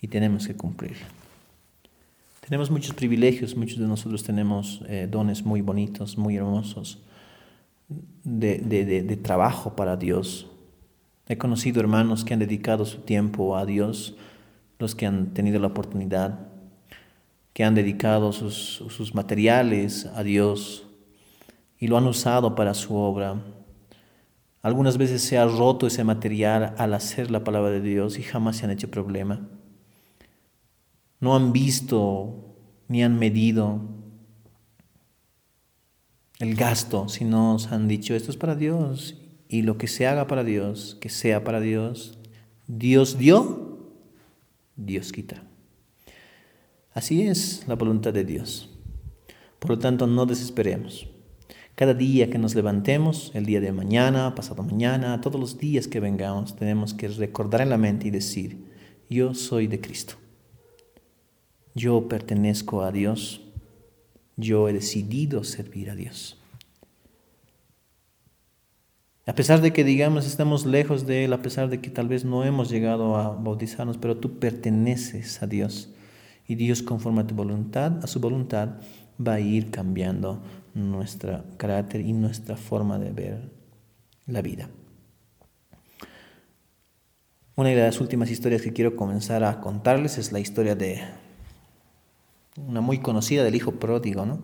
y 0.00 0.08
tenemos 0.08 0.46
que 0.46 0.54
cumplirla. 0.54 1.06
Tenemos 2.40 2.70
muchos 2.70 2.94
privilegios, 2.94 3.56
muchos 3.56 3.78
de 3.78 3.86
nosotros 3.86 4.22
tenemos 4.22 4.82
eh, 4.88 5.06
dones 5.10 5.44
muy 5.44 5.60
bonitos, 5.60 6.16
muy 6.16 6.36
hermosos 6.36 6.98
de, 8.24 9.20
trabajo 9.22 9.76
para 9.76 9.96
Dios. 9.96 10.46
He 11.26 11.36
conocido 11.36 11.80
hermanos 11.80 12.24
que 12.24 12.32
han 12.32 12.40
dedicado 12.40 12.86
su 12.86 12.98
tiempo 12.98 13.56
a 13.56 13.66
Dios, 13.66 14.16
los 14.78 14.94
que 14.94 15.04
han 15.04 15.34
tenido 15.34 15.58
la 15.58 15.66
oportunidad, 15.66 16.38
que 17.52 17.64
han 17.64 17.74
dedicado 17.74 18.32
sus, 18.32 18.82
sus 18.88 19.14
materiales 19.14 20.06
a 20.14 20.22
Dios 20.22 20.86
y 21.78 21.88
lo 21.88 21.98
han 21.98 22.06
usado 22.06 22.54
para 22.54 22.72
su 22.72 22.94
obra. 22.94 23.42
Algunas 24.62 24.98
veces 24.98 25.22
se 25.22 25.38
ha 25.38 25.46
roto 25.46 25.86
ese 25.86 26.04
material 26.04 26.74
al 26.78 26.94
hacer 26.94 27.30
la 27.30 27.44
palabra 27.44 27.70
de 27.70 27.80
Dios 27.80 28.18
y 28.18 28.22
jamás 28.22 28.56
se 28.56 28.64
han 28.64 28.70
hecho 28.72 28.90
problema 28.90 29.48
no 31.20 31.34
han 31.34 31.52
visto 31.52 32.56
ni 32.88 33.02
han 33.02 33.18
medido 33.18 33.80
el 36.38 36.54
gasto, 36.54 37.08
sino 37.08 37.54
nos 37.54 37.72
han 37.72 37.88
dicho, 37.88 38.14
esto 38.14 38.30
es 38.30 38.36
para 38.36 38.54
Dios 38.54 39.20
y 39.48 39.62
lo 39.62 39.78
que 39.78 39.88
se 39.88 40.06
haga 40.06 40.26
para 40.26 40.44
Dios, 40.44 40.96
que 41.00 41.08
sea 41.08 41.42
para 41.42 41.60
Dios. 41.60 42.18
Dios 42.68 43.18
dio, 43.18 43.92
Dios 44.76 45.10
quita. 45.10 45.42
Así 46.92 47.22
es 47.22 47.64
la 47.66 47.74
voluntad 47.74 48.12
de 48.12 48.24
Dios. 48.24 48.70
Por 49.58 49.70
lo 49.70 49.78
tanto, 49.78 50.06
no 50.06 50.26
desesperemos. 50.26 51.08
Cada 51.78 51.94
día 51.94 52.28
que 52.28 52.38
nos 52.38 52.56
levantemos, 52.56 53.30
el 53.34 53.46
día 53.46 53.60
de 53.60 53.70
mañana, 53.70 54.34
pasado 54.34 54.64
mañana, 54.64 55.20
todos 55.20 55.40
los 55.40 55.58
días 55.58 55.86
que 55.86 56.00
vengamos, 56.00 56.56
tenemos 56.56 56.92
que 56.92 57.06
recordar 57.06 57.60
en 57.60 57.70
la 57.70 57.78
mente 57.78 58.08
y 58.08 58.10
decir, 58.10 58.64
yo 59.08 59.32
soy 59.32 59.68
de 59.68 59.80
Cristo. 59.80 60.14
Yo 61.76 62.08
pertenezco 62.08 62.82
a 62.82 62.90
Dios. 62.90 63.42
Yo 64.36 64.68
he 64.68 64.72
decidido 64.72 65.44
servir 65.44 65.88
a 65.90 65.94
Dios. 65.94 66.36
A 69.24 69.36
pesar 69.36 69.60
de 69.60 69.72
que 69.72 69.84
digamos 69.84 70.26
estamos 70.26 70.66
lejos 70.66 71.06
de 71.06 71.26
Él, 71.26 71.32
a 71.32 71.42
pesar 71.42 71.68
de 71.68 71.80
que 71.80 71.90
tal 71.90 72.08
vez 72.08 72.24
no 72.24 72.42
hemos 72.42 72.70
llegado 72.70 73.14
a 73.14 73.36
bautizarnos, 73.36 73.98
pero 73.98 74.16
tú 74.16 74.40
perteneces 74.40 75.44
a 75.44 75.46
Dios. 75.46 75.90
Y 76.48 76.56
Dios 76.56 76.82
conforme 76.82 77.20
a 77.20 77.26
tu 77.28 77.36
voluntad, 77.36 78.02
a 78.02 78.08
su 78.08 78.18
voluntad, 78.18 78.80
va 79.24 79.34
a 79.34 79.40
ir 79.40 79.70
cambiando 79.70 80.42
nuestro 80.78 81.44
carácter 81.56 82.00
y 82.00 82.12
nuestra 82.12 82.56
forma 82.56 82.98
de 82.98 83.10
ver 83.10 83.50
la 84.26 84.42
vida. 84.42 84.70
Una 87.56 87.70
de 87.70 87.76
las 87.76 88.00
últimas 88.00 88.30
historias 88.30 88.62
que 88.62 88.72
quiero 88.72 88.94
comenzar 88.94 89.42
a 89.42 89.60
contarles 89.60 90.16
es 90.16 90.30
la 90.30 90.38
historia 90.38 90.76
de 90.76 91.02
una 92.56 92.80
muy 92.80 92.98
conocida 92.98 93.42
del 93.42 93.56
hijo 93.56 93.72
pródigo, 93.72 94.24
¿no? 94.24 94.40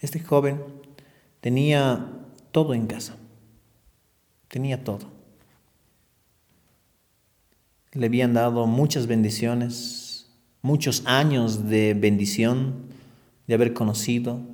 Este 0.00 0.20
joven 0.20 0.60
tenía 1.40 2.10
todo 2.52 2.74
en 2.74 2.86
casa, 2.86 3.16
tenía 4.48 4.84
todo. 4.84 5.12
Le 7.92 8.06
habían 8.06 8.34
dado 8.34 8.66
muchas 8.66 9.06
bendiciones, 9.06 10.30
muchos 10.62 11.02
años 11.06 11.68
de 11.68 11.94
bendición, 11.94 12.86
de 13.46 13.54
haber 13.54 13.74
conocido 13.74 14.53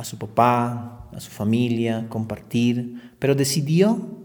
a 0.00 0.04
su 0.04 0.16
papá, 0.16 1.08
a 1.12 1.20
su 1.20 1.30
familia, 1.30 2.06
compartir, 2.08 3.12
pero 3.18 3.34
decidió 3.34 4.18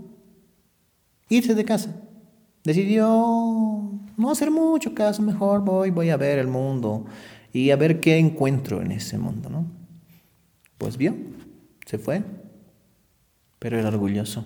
irse 1.28 1.54
de 1.54 1.66
casa. 1.66 2.02
Decidió 2.64 3.06
no 4.18 4.32
hacer 4.32 4.50
mucho 4.52 4.96
caso, 4.96 5.22
mejor 5.22 5.62
voy, 5.64 5.92
voy 5.92 6.10
a 6.10 6.18
ver 6.18 6.40
el 6.40 6.48
mundo, 6.48 7.06
y 7.52 7.72
a 7.72 7.76
ver 7.76 8.00
qué 8.00 8.18
encuentro 8.18 8.82
en 8.82 8.92
ese 8.92 9.18
mundo, 9.18 9.50
¿no? 9.50 9.66
Pues 10.78 10.98
vio, 10.98 11.16
se 11.86 11.98
fue, 11.98 12.24
pero 13.60 13.78
era 13.78 13.90
orgulloso. 13.90 14.46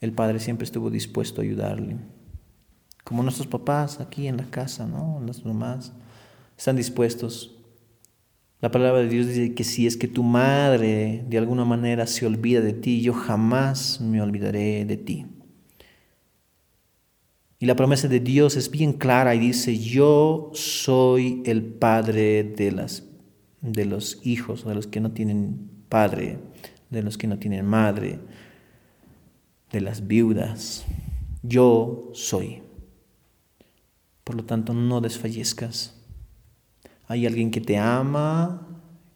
El 0.00 0.12
padre 0.12 0.40
siempre 0.40 0.64
estuvo 0.64 0.90
dispuesto 0.90 1.40
a 1.40 1.44
ayudarle. 1.44 1.98
Como 3.04 3.22
nuestros 3.22 3.46
papás 3.46 4.00
aquí 4.00 4.26
en 4.26 4.36
la 4.36 4.50
casa, 4.50 4.86
¿no? 4.86 5.20
Nuestras 5.20 5.46
mamás 5.46 5.92
están 6.56 6.74
dispuestos. 6.74 7.61
La 8.62 8.70
palabra 8.70 9.00
de 9.00 9.08
Dios 9.08 9.26
dice 9.26 9.54
que 9.54 9.64
si 9.64 9.88
es 9.88 9.96
que 9.96 10.06
tu 10.06 10.22
madre 10.22 11.24
de 11.28 11.36
alguna 11.36 11.64
manera 11.64 12.06
se 12.06 12.26
olvida 12.26 12.60
de 12.60 12.72
ti, 12.72 13.02
yo 13.02 13.12
jamás 13.12 14.00
me 14.00 14.22
olvidaré 14.22 14.84
de 14.84 14.96
ti. 14.96 15.26
Y 17.58 17.66
la 17.66 17.74
promesa 17.74 18.06
de 18.06 18.20
Dios 18.20 18.56
es 18.56 18.70
bien 18.70 18.92
clara 18.92 19.34
y 19.34 19.40
dice, 19.40 19.76
yo 19.76 20.52
soy 20.54 21.42
el 21.44 21.64
padre 21.64 22.44
de, 22.44 22.70
las, 22.70 23.02
de 23.62 23.84
los 23.84 24.20
hijos, 24.24 24.64
de 24.64 24.76
los 24.76 24.86
que 24.86 25.00
no 25.00 25.10
tienen 25.10 25.68
padre, 25.88 26.38
de 26.88 27.02
los 27.02 27.18
que 27.18 27.26
no 27.26 27.40
tienen 27.40 27.66
madre, 27.66 28.20
de 29.72 29.80
las 29.80 30.06
viudas. 30.06 30.84
Yo 31.42 32.10
soy. 32.14 32.62
Por 34.22 34.36
lo 34.36 34.44
tanto, 34.44 34.72
no 34.72 35.00
desfallezcas. 35.00 36.01
Hay 37.12 37.26
alguien 37.26 37.50
que 37.50 37.60
te 37.60 37.76
ama, 37.76 38.66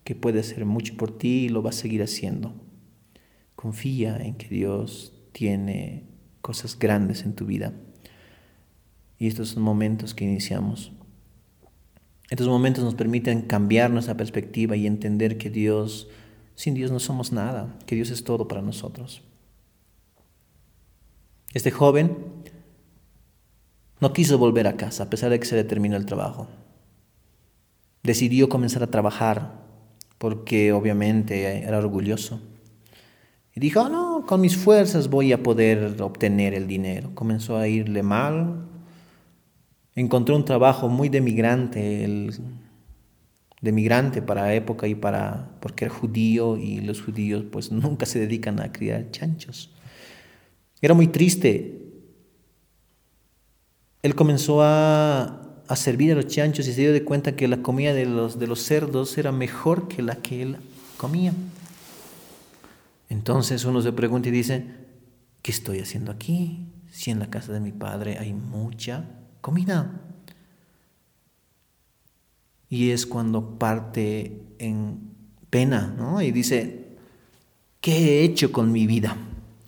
que 0.04 0.14
puede 0.14 0.40
hacer 0.40 0.66
mucho 0.66 0.98
por 0.98 1.16
ti 1.16 1.46
y 1.46 1.48
lo 1.48 1.62
va 1.62 1.70
a 1.70 1.72
seguir 1.72 2.02
haciendo. 2.02 2.54
confía 3.54 4.18
en 4.18 4.34
que 4.34 4.48
Dios 4.48 5.14
tiene 5.32 6.04
cosas 6.42 6.78
grandes 6.78 7.22
en 7.22 7.34
tu 7.34 7.46
vida. 7.46 7.72
Y 9.18 9.28
estos 9.28 9.48
son 9.48 9.62
momentos 9.62 10.12
que 10.12 10.26
iniciamos. 10.26 10.92
Estos 12.28 12.48
momentos 12.48 12.84
nos 12.84 12.94
permiten 12.94 13.40
cambiar 13.40 13.90
nuestra 13.90 14.14
perspectiva 14.14 14.76
y 14.76 14.86
entender 14.86 15.38
que 15.38 15.48
Dios, 15.48 16.10
sin 16.54 16.74
Dios 16.74 16.90
no 16.90 17.00
somos 17.00 17.32
nada, 17.32 17.78
que 17.86 17.94
Dios 17.96 18.10
es 18.10 18.24
todo 18.24 18.46
para 18.46 18.60
nosotros. 18.60 19.22
Este 21.54 21.70
joven 21.70 22.14
no 24.02 24.12
quiso 24.12 24.36
volver 24.36 24.66
a 24.66 24.76
casa 24.76 25.04
a 25.04 25.08
pesar 25.08 25.30
de 25.30 25.40
que 25.40 25.46
se 25.46 25.56
le 25.56 25.64
terminó 25.64 25.96
el 25.96 26.04
trabajo. 26.04 26.46
Decidió 28.06 28.48
comenzar 28.48 28.84
a 28.84 28.86
trabajar 28.86 29.66
porque 30.18 30.72
obviamente 30.72 31.64
era 31.64 31.78
orgulloso. 31.78 32.40
Y 33.52 33.58
dijo, 33.58 33.88
no, 33.88 34.24
con 34.26 34.40
mis 34.40 34.56
fuerzas 34.56 35.10
voy 35.10 35.32
a 35.32 35.42
poder 35.42 36.00
obtener 36.00 36.54
el 36.54 36.68
dinero. 36.68 37.10
Comenzó 37.14 37.56
a 37.56 37.66
irle 37.66 38.04
mal. 38.04 38.68
Encontró 39.96 40.36
un 40.36 40.44
trabajo 40.44 40.88
muy 40.88 41.08
de 41.08 41.20
migrante, 41.20 42.30
de 43.60 43.72
migrante 43.72 44.22
para 44.22 44.54
época 44.54 44.86
y 44.86 44.94
para, 44.94 45.56
porque 45.58 45.86
era 45.86 45.94
judío 45.94 46.56
y 46.56 46.80
los 46.82 47.02
judíos 47.02 47.44
pues 47.50 47.72
nunca 47.72 48.06
se 48.06 48.20
dedican 48.20 48.60
a 48.60 48.70
criar 48.70 49.10
chanchos. 49.10 49.74
Era 50.80 50.94
muy 50.94 51.08
triste. 51.08 51.82
Él 54.02 54.14
comenzó 54.14 54.62
a, 54.62 55.45
a 55.68 55.76
servir 55.76 56.12
a 56.12 56.14
los 56.14 56.26
chanchos 56.26 56.66
y 56.68 56.72
se 56.72 56.80
dio 56.80 56.92
de 56.92 57.04
cuenta 57.04 57.36
que 57.36 57.48
la 57.48 57.62
comida 57.62 57.92
de 57.92 58.06
los, 58.06 58.38
de 58.38 58.46
los 58.46 58.62
cerdos 58.62 59.16
era 59.18 59.32
mejor 59.32 59.88
que 59.88 60.02
la 60.02 60.16
que 60.16 60.42
él 60.42 60.56
comía. 60.96 61.32
Entonces 63.08 63.64
uno 63.64 63.82
se 63.82 63.92
pregunta 63.92 64.28
y 64.28 64.32
dice, 64.32 64.66
¿qué 65.42 65.50
estoy 65.52 65.80
haciendo 65.80 66.12
aquí? 66.12 66.66
Si 66.90 67.10
en 67.10 67.18
la 67.18 67.30
casa 67.30 67.52
de 67.52 67.60
mi 67.60 67.72
padre 67.72 68.18
hay 68.18 68.32
mucha 68.32 69.04
comida. 69.40 70.00
Y 72.68 72.90
es 72.90 73.06
cuando 73.06 73.58
parte 73.58 74.42
en 74.58 75.10
pena, 75.50 75.94
¿no? 75.96 76.20
Y 76.20 76.32
dice, 76.32 76.96
¿qué 77.80 78.20
he 78.20 78.24
hecho 78.24 78.50
con 78.50 78.72
mi 78.72 78.86
vida 78.86 79.16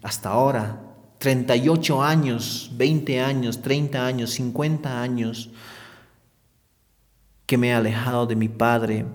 hasta 0.02 0.30
ahora? 0.30 0.84
38 1.18 2.02
años, 2.02 2.70
20 2.74 3.20
años, 3.20 3.62
30 3.62 4.06
años, 4.06 4.30
50 4.30 5.02
años 5.02 5.50
que 7.48 7.56
me 7.56 7.68
he 7.68 7.72
alejado 7.72 8.26
de 8.26 8.36
mi 8.36 8.50
Padre 8.50 9.06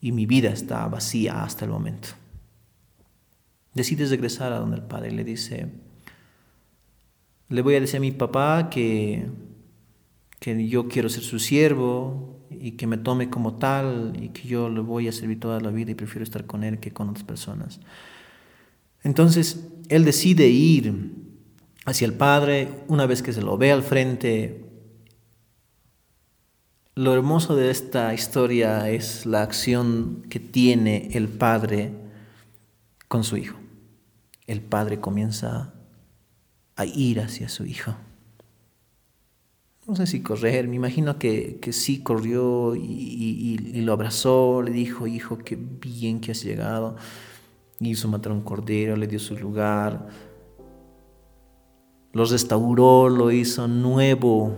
y 0.00 0.12
mi 0.12 0.24
vida 0.24 0.50
está 0.50 0.86
vacía 0.86 1.42
hasta 1.42 1.64
el 1.64 1.72
momento. 1.72 2.10
Decides 3.74 4.08
regresar 4.10 4.52
a 4.52 4.60
donde 4.60 4.76
el 4.76 4.84
Padre 4.84 5.10
le 5.10 5.24
dice, 5.24 5.66
le 7.48 7.60
voy 7.60 7.74
a 7.74 7.80
decir 7.80 7.96
a 7.96 8.00
mi 8.00 8.12
papá 8.12 8.70
que, 8.70 9.26
que 10.38 10.68
yo 10.68 10.86
quiero 10.86 11.08
ser 11.08 11.24
su 11.24 11.40
siervo 11.40 12.38
y 12.48 12.72
que 12.72 12.86
me 12.86 12.98
tome 12.98 13.28
como 13.28 13.56
tal 13.56 14.12
y 14.16 14.28
que 14.28 14.46
yo 14.46 14.68
le 14.68 14.78
voy 14.78 15.08
a 15.08 15.12
servir 15.12 15.40
toda 15.40 15.60
la 15.60 15.72
vida 15.72 15.90
y 15.90 15.96
prefiero 15.96 16.22
estar 16.22 16.46
con 16.46 16.62
él 16.62 16.78
que 16.78 16.92
con 16.92 17.08
otras 17.08 17.24
personas. 17.24 17.80
Entonces, 19.02 19.66
él 19.88 20.04
decide 20.04 20.46
ir 20.46 21.25
hacia 21.86 22.06
el 22.06 22.14
Padre, 22.14 22.68
una 22.88 23.06
vez 23.06 23.22
que 23.22 23.32
se 23.32 23.40
lo 23.40 23.56
ve 23.56 23.72
al 23.72 23.82
frente. 23.82 24.64
Lo 26.96 27.14
hermoso 27.14 27.54
de 27.54 27.70
esta 27.70 28.12
historia 28.12 28.90
es 28.90 29.24
la 29.24 29.42
acción 29.42 30.26
que 30.28 30.40
tiene 30.40 31.10
el 31.12 31.28
Padre 31.28 31.92
con 33.08 33.22
su 33.22 33.36
Hijo. 33.36 33.56
El 34.46 34.60
Padre 34.60 35.00
comienza 35.00 35.74
a 36.74 36.84
ir 36.84 37.20
hacia 37.20 37.48
su 37.48 37.64
Hijo. 37.64 37.94
No 39.86 39.94
sé 39.94 40.08
si 40.08 40.20
correr, 40.20 40.66
me 40.66 40.74
imagino 40.74 41.16
que, 41.16 41.60
sí 41.70 42.02
corrió 42.02 42.74
y, 42.74 42.80
y, 42.82 43.80
lo 43.82 43.92
abrazó, 43.92 44.60
le 44.60 44.72
dijo, 44.72 45.06
hijo, 45.06 45.38
qué 45.38 45.56
bien 45.56 46.20
que 46.20 46.32
has 46.32 46.42
llegado. 46.42 46.96
Hizo 47.78 48.08
matar 48.08 48.32
un 48.32 48.40
cordero, 48.40 48.96
le 48.96 49.06
dio 49.06 49.20
su 49.20 49.36
lugar, 49.36 50.08
lo 52.16 52.24
restauró, 52.24 53.10
lo 53.10 53.30
hizo 53.30 53.68
nuevo. 53.68 54.54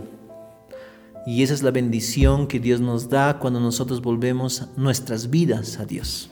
Y 1.27 1.43
esa 1.43 1.55
es 1.55 1.65
la 1.65 1.73
bendición 1.73 2.47
que 2.47 2.61
Dios 2.61 2.81
nos 2.81 3.09
da 3.09 3.41
cuando 3.41 3.59
nosotros 3.59 4.01
volvemos 4.01 4.69
nuestras 4.77 5.29
vidas 5.29 5.81
a 5.81 5.85
Dios. 5.85 6.31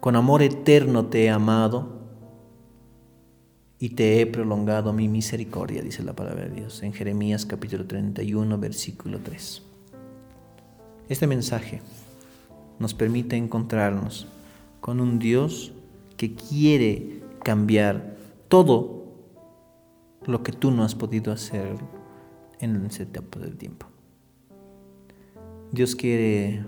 Con 0.00 0.16
amor 0.16 0.42
eterno 0.42 1.06
te 1.06 1.24
he 1.24 1.30
amado 1.30 1.88
y 3.78 3.90
te 3.90 4.20
he 4.20 4.26
prolongado 4.26 4.92
mi 4.92 5.08
misericordia, 5.08 5.80
dice 5.80 6.02
la 6.02 6.14
palabra 6.14 6.44
de 6.44 6.56
Dios 6.56 6.82
en 6.82 6.92
Jeremías 6.92 7.46
capítulo 7.46 7.86
31, 7.86 8.58
versículo 8.58 9.18
3. 9.18 9.62
Este 11.08 11.26
mensaje 11.26 11.80
nos 12.78 12.92
permite 12.92 13.34
encontrarnos 13.36 14.26
con 14.82 15.00
un 15.00 15.18
Dios 15.18 15.72
que 16.18 16.34
quiere 16.34 17.22
cambiar 17.42 18.15
todo 18.48 19.06
lo 20.24 20.42
que 20.42 20.52
tú 20.52 20.70
no 20.70 20.82
has 20.82 20.94
podido 20.94 21.32
hacer 21.32 21.76
en 22.60 22.84
ese 22.86 23.06
tiempo 23.06 23.38
del 23.38 23.56
tiempo. 23.56 23.86
Dios 25.72 25.94
quiere 25.94 26.64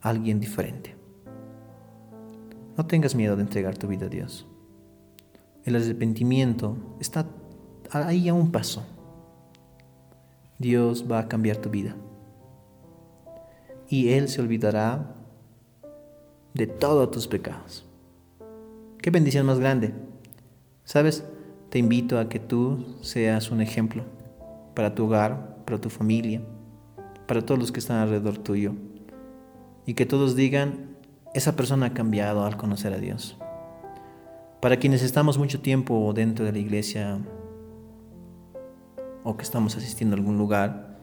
alguien 0.00 0.40
diferente. 0.40 0.94
No 2.76 2.86
tengas 2.86 3.14
miedo 3.14 3.36
de 3.36 3.42
entregar 3.42 3.76
tu 3.76 3.86
vida 3.86 4.06
a 4.06 4.08
Dios. 4.08 4.46
El 5.64 5.76
arrepentimiento 5.76 6.76
está 7.00 7.26
ahí 7.90 8.28
a 8.28 8.34
un 8.34 8.50
paso. 8.50 8.84
Dios 10.58 11.06
va 11.10 11.20
a 11.20 11.28
cambiar 11.28 11.58
tu 11.58 11.70
vida. 11.70 11.96
Y 13.88 14.10
Él 14.10 14.28
se 14.28 14.40
olvidará 14.40 15.14
de 16.54 16.66
todos 16.66 17.10
tus 17.10 17.28
pecados. 17.28 17.86
Qué 19.02 19.10
bendición 19.10 19.46
más 19.46 19.58
grande. 19.58 19.92
¿Sabes? 20.84 21.24
Te 21.70 21.80
invito 21.80 22.20
a 22.20 22.28
que 22.28 22.38
tú 22.38 22.98
seas 23.00 23.50
un 23.50 23.60
ejemplo 23.60 24.04
para 24.76 24.94
tu 24.94 25.06
hogar, 25.06 25.56
para 25.64 25.80
tu 25.80 25.90
familia, 25.90 26.40
para 27.26 27.44
todos 27.44 27.58
los 27.58 27.72
que 27.72 27.80
están 27.80 27.96
alrededor 27.96 28.38
tuyo. 28.38 28.74
Y 29.86 29.94
que 29.94 30.06
todos 30.06 30.36
digan, 30.36 30.96
esa 31.34 31.56
persona 31.56 31.86
ha 31.86 31.94
cambiado 31.94 32.46
al 32.46 32.56
conocer 32.56 32.92
a 32.92 32.98
Dios. 32.98 33.36
Para 34.60 34.76
quienes 34.76 35.02
estamos 35.02 35.36
mucho 35.36 35.60
tiempo 35.60 36.12
dentro 36.14 36.44
de 36.44 36.52
la 36.52 36.58
iglesia 36.58 37.18
o 39.24 39.36
que 39.36 39.42
estamos 39.42 39.76
asistiendo 39.76 40.14
a 40.14 40.18
algún 40.20 40.38
lugar, 40.38 41.00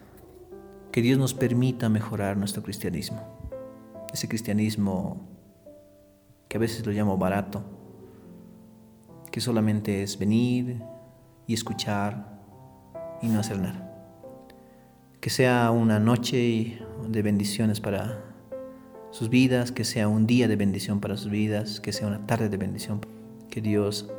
que 0.93 1.01
Dios 1.01 1.19
nos 1.19 1.33
permita 1.33 1.89
mejorar 1.89 2.37
nuestro 2.37 2.63
cristianismo. 2.63 3.21
Ese 4.13 4.29
cristianismo 4.29 5.27
que 6.47 6.55
a 6.55 6.61
veces 6.61 6.85
lo 6.85 6.93
llamo 6.93 7.17
barato, 7.17 7.61
que 9.31 9.41
solamente 9.41 10.03
es 10.03 10.17
venir 10.17 10.81
y 11.47 11.53
escuchar 11.53 12.39
y 13.21 13.27
no 13.27 13.39
hacer 13.39 13.59
nada. 13.59 13.85
Que 15.19 15.29
sea 15.29 15.71
una 15.71 15.99
noche 15.99 16.81
de 17.07 17.21
bendiciones 17.21 17.79
para 17.79 18.23
sus 19.11 19.29
vidas, 19.29 19.71
que 19.71 19.83
sea 19.83 20.07
un 20.07 20.27
día 20.27 20.47
de 20.47 20.55
bendición 20.55 20.99
para 20.99 21.17
sus 21.17 21.31
vidas, 21.31 21.79
que 21.79 21.91
sea 21.91 22.07
una 22.07 22.25
tarde 22.25 22.49
de 22.49 22.57
bendición. 22.57 23.01
Que 23.49 23.61
Dios 23.61 24.09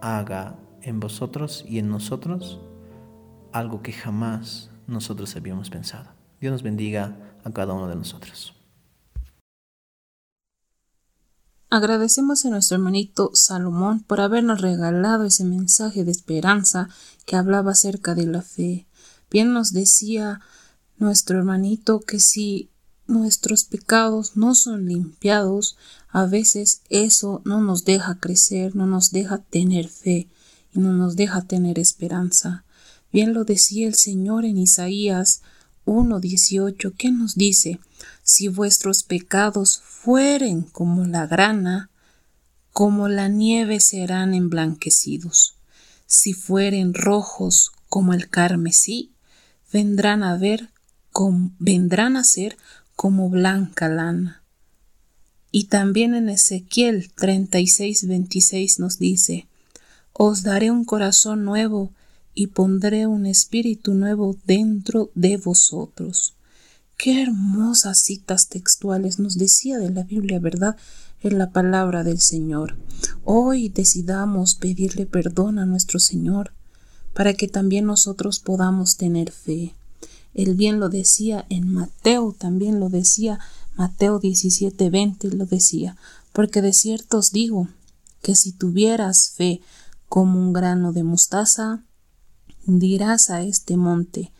haga 0.00 0.56
en 0.82 1.00
vosotros 1.00 1.64
y 1.68 1.78
en 1.78 1.88
nosotros 1.88 2.60
algo 3.52 3.82
que 3.82 3.92
jamás 3.92 4.70
nosotros 4.86 5.34
habíamos 5.36 5.70
pensado. 5.70 6.10
Dios 6.40 6.52
nos 6.52 6.62
bendiga 6.62 7.16
a 7.44 7.50
cada 7.50 7.72
uno 7.72 7.88
de 7.88 7.96
nosotros. 7.96 8.63
Agradecemos 11.74 12.44
a 12.44 12.50
nuestro 12.50 12.76
hermanito 12.76 13.32
Salomón 13.34 13.98
por 13.98 14.20
habernos 14.20 14.60
regalado 14.60 15.24
ese 15.24 15.42
mensaje 15.42 16.04
de 16.04 16.12
esperanza 16.12 16.88
que 17.26 17.34
hablaba 17.34 17.72
acerca 17.72 18.14
de 18.14 18.28
la 18.28 18.42
fe. 18.42 18.86
Bien 19.28 19.52
nos 19.52 19.72
decía 19.72 20.40
nuestro 20.98 21.36
hermanito 21.36 21.98
que 21.98 22.20
si 22.20 22.70
nuestros 23.08 23.64
pecados 23.64 24.36
no 24.36 24.54
son 24.54 24.86
limpiados, 24.86 25.76
a 26.10 26.26
veces 26.26 26.82
eso 26.90 27.42
no 27.44 27.60
nos 27.60 27.84
deja 27.84 28.20
crecer, 28.20 28.76
no 28.76 28.86
nos 28.86 29.10
deja 29.10 29.38
tener 29.38 29.88
fe 29.88 30.28
y 30.72 30.78
no 30.78 30.92
nos 30.92 31.16
deja 31.16 31.42
tener 31.42 31.80
esperanza. 31.80 32.64
Bien 33.12 33.34
lo 33.34 33.42
decía 33.42 33.88
el 33.88 33.96
Señor 33.96 34.44
en 34.44 34.58
Isaías 34.58 35.42
1.18, 35.86 36.94
que 36.96 37.10
nos 37.10 37.34
dice, 37.34 37.80
si 38.24 38.48
vuestros 38.48 39.04
pecados 39.04 39.80
fueren 39.84 40.62
como 40.62 41.04
la 41.04 41.26
grana, 41.26 41.90
como 42.72 43.06
la 43.06 43.28
nieve 43.28 43.78
serán 43.78 44.34
emblanquecidos. 44.34 45.54
Si 46.06 46.32
fueren 46.32 46.94
rojos 46.94 47.70
como 47.88 48.14
el 48.14 48.28
carmesí, 48.28 49.12
vendrán 49.72 50.24
a 50.24 50.36
ver 50.36 50.70
vendrán 51.58 52.16
a 52.16 52.24
ser 52.24 52.56
como 52.96 53.28
blanca 53.30 53.88
lana. 53.88 54.42
Y 55.52 55.64
también 55.64 56.14
en 56.14 56.28
Ezequiel 56.28 57.12
36, 57.14 58.08
26 58.08 58.80
nos 58.80 58.98
dice, 58.98 59.46
Os 60.12 60.42
daré 60.42 60.70
un 60.70 60.84
corazón 60.84 61.44
nuevo 61.44 61.92
y 62.34 62.48
pondré 62.48 63.06
un 63.06 63.26
espíritu 63.26 63.94
nuevo 63.94 64.36
dentro 64.44 65.10
de 65.14 65.36
vosotros. 65.36 66.34
Qué 66.96 67.22
hermosas 67.22 68.00
citas 68.00 68.48
textuales 68.48 69.18
nos 69.18 69.36
decía 69.36 69.78
de 69.78 69.90
la 69.90 70.04
Biblia, 70.04 70.38
¿verdad? 70.38 70.76
En 71.20 71.38
la 71.38 71.50
palabra 71.50 72.04
del 72.04 72.20
Señor. 72.20 72.76
Hoy 73.24 73.68
decidamos 73.68 74.54
pedirle 74.54 75.04
perdón 75.04 75.58
a 75.58 75.66
nuestro 75.66 75.98
Señor 75.98 76.52
para 77.12 77.34
que 77.34 77.48
también 77.48 77.86
nosotros 77.86 78.40
podamos 78.40 78.96
tener 78.96 79.32
fe. 79.32 79.74
Él 80.34 80.54
bien 80.54 80.80
lo 80.80 80.88
decía 80.88 81.46
en 81.48 81.72
Mateo, 81.72 82.34
también 82.36 82.80
lo 82.80 82.88
decía 82.88 83.38
Mateo 83.76 84.18
17, 84.18 84.90
20 84.90 85.28
lo 85.30 85.46
decía, 85.46 85.96
porque 86.32 86.62
de 86.62 86.72
cierto 86.72 87.18
os 87.18 87.32
digo 87.32 87.68
que 88.22 88.34
si 88.34 88.52
tuvieras 88.52 89.30
fe 89.30 89.60
como 90.08 90.38
un 90.38 90.52
grano 90.52 90.92
de 90.92 91.02
mostaza, 91.02 91.82
dirás 92.66 93.30
a 93.30 93.42
este 93.42 93.76
monte, 93.76 94.32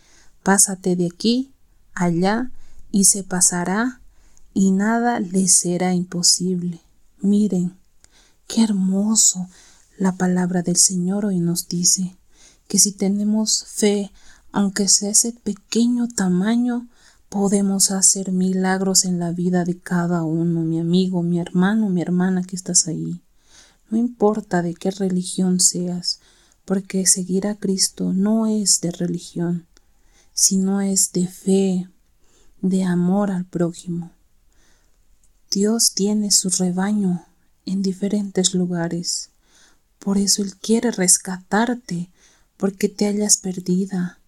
pásate 0.42 0.96
de 0.96 1.06
aquí, 1.06 1.53
allá, 1.94 2.50
y 2.90 3.04
se 3.04 3.24
pasará, 3.24 4.00
y 4.52 4.70
nada 4.70 5.20
le 5.20 5.48
será 5.48 5.94
imposible. 5.94 6.80
Miren, 7.20 7.76
qué 8.46 8.62
hermoso 8.62 9.48
la 9.98 10.16
palabra 10.16 10.62
del 10.62 10.76
Señor 10.76 11.24
hoy 11.24 11.40
nos 11.40 11.68
dice 11.68 12.16
que 12.68 12.78
si 12.78 12.92
tenemos 12.92 13.64
fe, 13.66 14.12
aunque 14.52 14.88
sea 14.88 15.10
ese 15.10 15.32
pequeño 15.32 16.08
tamaño, 16.08 16.88
podemos 17.28 17.90
hacer 17.90 18.30
milagros 18.30 19.04
en 19.04 19.18
la 19.18 19.32
vida 19.32 19.64
de 19.64 19.78
cada 19.78 20.22
uno, 20.22 20.62
mi 20.62 20.78
amigo, 20.78 21.22
mi 21.22 21.40
hermano, 21.40 21.90
mi 21.90 22.00
hermana 22.00 22.42
que 22.42 22.54
estás 22.54 22.86
ahí. 22.86 23.22
No 23.90 23.98
importa 23.98 24.62
de 24.62 24.74
qué 24.74 24.90
religión 24.90 25.60
seas, 25.60 26.20
porque 26.64 27.06
seguir 27.06 27.46
a 27.46 27.56
Cristo 27.56 28.12
no 28.12 28.46
es 28.46 28.80
de 28.80 28.92
religión, 28.92 29.66
sino 30.34 30.80
es 30.80 31.12
de 31.12 31.28
fe, 31.28 31.88
de 32.60 32.84
amor 32.84 33.30
al 33.30 33.46
prójimo. 33.46 34.10
Dios 35.50 35.92
tiene 35.94 36.32
su 36.32 36.50
rebaño 36.50 37.24
en 37.64 37.82
diferentes 37.82 38.54
lugares. 38.54 39.30
Por 40.00 40.18
eso 40.18 40.42
Él 40.42 40.56
quiere 40.56 40.90
rescatarte, 40.90 42.10
porque 42.56 42.88
te 42.88 43.06
hayas 43.06 43.38
perdida. 43.38 44.18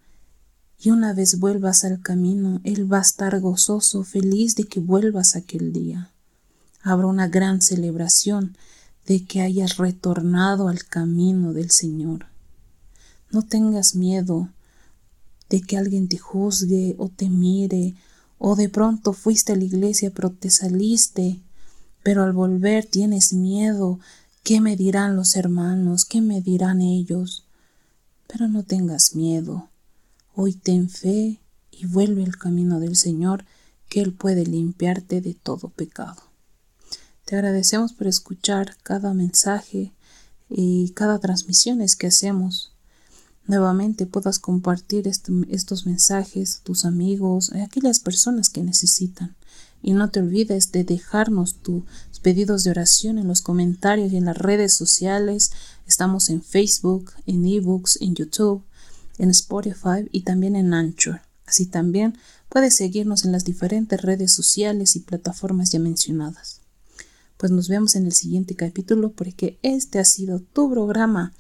Y 0.78 0.90
una 0.90 1.12
vez 1.12 1.40
vuelvas 1.40 1.84
al 1.84 2.00
camino, 2.00 2.60
Él 2.62 2.90
va 2.90 2.98
a 2.98 3.02
estar 3.02 3.38
gozoso, 3.40 4.04
feliz 4.04 4.54
de 4.54 4.64
que 4.64 4.78
vuelvas 4.78 5.34
aquel 5.34 5.72
día. 5.72 6.12
Habrá 6.82 7.08
una 7.08 7.26
gran 7.26 7.60
celebración 7.60 8.56
de 9.06 9.24
que 9.24 9.40
hayas 9.40 9.76
retornado 9.76 10.68
al 10.68 10.84
camino 10.84 11.52
del 11.52 11.70
Señor. 11.70 12.26
No 13.32 13.42
tengas 13.42 13.96
miedo 13.96 14.50
de 15.48 15.60
que 15.60 15.76
alguien 15.76 16.08
te 16.08 16.18
juzgue 16.18 16.94
o 16.98 17.08
te 17.08 17.28
mire, 17.28 17.94
o 18.38 18.56
de 18.56 18.68
pronto 18.68 19.12
fuiste 19.12 19.52
a 19.52 19.56
la 19.56 19.64
iglesia 19.64 20.10
pero 20.10 20.30
te 20.30 20.50
saliste, 20.50 21.40
pero 22.02 22.22
al 22.22 22.32
volver 22.32 22.86
tienes 22.86 23.32
miedo. 23.32 23.98
¿Qué 24.42 24.60
me 24.60 24.76
dirán 24.76 25.16
los 25.16 25.34
hermanos? 25.34 26.04
¿Qué 26.04 26.20
me 26.20 26.40
dirán 26.40 26.80
ellos? 26.80 27.44
Pero 28.28 28.48
no 28.48 28.62
tengas 28.62 29.14
miedo. 29.14 29.70
Hoy 30.34 30.52
ten 30.52 30.88
fe 30.88 31.40
y 31.70 31.86
vuelve 31.86 32.24
al 32.24 32.36
camino 32.36 32.78
del 32.78 32.96
Señor, 32.96 33.44
que 33.88 34.00
Él 34.00 34.12
puede 34.12 34.44
limpiarte 34.44 35.20
de 35.20 35.34
todo 35.34 35.68
pecado. 35.68 36.22
Te 37.24 37.34
agradecemos 37.34 37.92
por 37.92 38.06
escuchar 38.06 38.76
cada 38.82 39.14
mensaje 39.14 39.92
y 40.48 40.90
cada 40.90 41.18
transmisión 41.18 41.80
que 41.98 42.06
hacemos. 42.06 42.75
Nuevamente 43.46 44.06
puedas 44.06 44.38
compartir 44.38 45.06
este, 45.06 45.32
estos 45.50 45.86
mensajes 45.86 46.56
a 46.56 46.64
tus 46.64 46.84
amigos, 46.84 47.52
a 47.52 47.62
aquellas 47.62 48.00
personas 48.00 48.48
que 48.48 48.62
necesitan. 48.62 49.36
Y 49.82 49.92
no 49.92 50.10
te 50.10 50.20
olvides 50.20 50.72
de 50.72 50.82
dejarnos 50.82 51.54
tus 51.62 51.84
pedidos 52.22 52.64
de 52.64 52.70
oración 52.70 53.18
en 53.18 53.28
los 53.28 53.42
comentarios 53.42 54.12
y 54.12 54.16
en 54.16 54.24
las 54.24 54.36
redes 54.36 54.72
sociales. 54.72 55.52
Estamos 55.86 56.28
en 56.28 56.42
Facebook, 56.42 57.12
en 57.26 57.46
eBooks, 57.46 58.00
en 58.00 58.16
YouTube, 58.16 58.64
en 59.18 59.30
Spotify 59.30 60.08
y 60.10 60.22
también 60.22 60.56
en 60.56 60.74
Anchor. 60.74 61.20
Así 61.46 61.66
también 61.66 62.18
puedes 62.48 62.74
seguirnos 62.74 63.24
en 63.24 63.30
las 63.30 63.44
diferentes 63.44 64.02
redes 64.02 64.32
sociales 64.32 64.96
y 64.96 65.00
plataformas 65.00 65.70
ya 65.70 65.78
mencionadas. 65.78 66.60
Pues 67.36 67.52
nos 67.52 67.68
vemos 67.68 67.94
en 67.96 68.06
el 68.06 68.12
siguiente 68.12 68.56
capítulo 68.56 69.12
porque 69.12 69.58
este 69.62 69.98
ha 69.98 70.04
sido 70.04 70.40
tu 70.40 70.70
programa, 70.70 71.32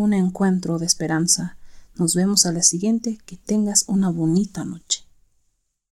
un 0.00 0.12
encuentro 0.14 0.78
de 0.78 0.86
esperanza. 0.86 1.56
Nos 1.96 2.14
vemos 2.14 2.46
a 2.46 2.52
la 2.52 2.62
siguiente, 2.62 3.18
que 3.26 3.36
tengas 3.36 3.84
una 3.86 4.08
bonita 4.10 4.64
noche. 4.64 5.04